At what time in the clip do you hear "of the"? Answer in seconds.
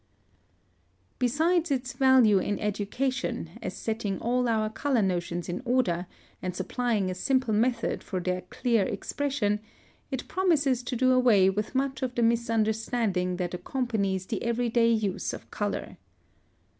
12.01-12.23